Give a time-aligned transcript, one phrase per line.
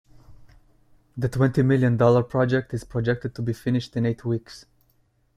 [1.15, 4.65] The twenty million dollar project is projected to be finished in eight weeks.